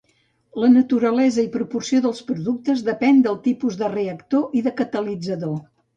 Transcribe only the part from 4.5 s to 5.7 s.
i de catalitzador.